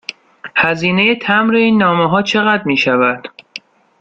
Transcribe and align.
هزینه 0.55 1.19
مبر 1.39 1.55
این 1.55 1.77
نامه 1.77 2.09
ها 2.09 2.21
چقدر 2.21 2.63
می 2.63 2.77
شود؟ 2.77 3.27